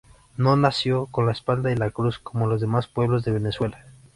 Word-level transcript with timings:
No 0.35 0.55
nació 0.55 1.05
con 1.11 1.27
la 1.27 1.31
espada 1.31 1.71
y 1.71 1.75
la 1.75 1.91
cruz 1.91 2.17
como 2.17 2.47
los 2.47 2.59
demás 2.59 2.87
pueblos 2.87 3.23
de 3.23 3.33
Venezuela. 3.33 3.85